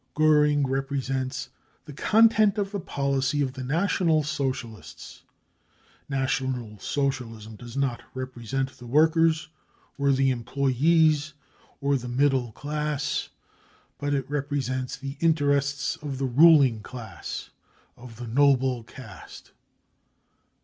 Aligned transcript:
Goering 0.15 0.65
represents 0.65 1.49
the 1.85 1.93
content 1.93 2.57
of 2.57 2.71
the 2.71 2.79
policy 2.79 3.39
of 3.43 3.53
the 3.53 3.63
National 3.63 4.23
Socialists. 4.23 5.21
National 6.09 6.79
Socialism 6.79 7.55
does 7.55 7.77
not 7.77 8.01
represent 8.15 8.71
the 8.79 8.87
workers 8.87 9.49
or 9.99 10.11
the 10.11 10.31
employees 10.31 11.35
or 11.81 11.97
the 11.97 12.07
middle 12.09 12.51
class, 12.53 13.29
but 13.99 14.15
it 14.15 14.27
represents 14.27 14.97
the 14.97 15.17
interests 15.19 15.97
of 15.97 16.17
the 16.17 16.25
ruling 16.25 16.81
class, 16.81 17.51
of 17.95 18.15
the 18.15 18.25
noble 18.25 18.81
caste. 18.83 19.51